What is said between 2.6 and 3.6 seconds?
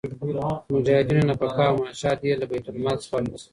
المال څخه ورکړل سي.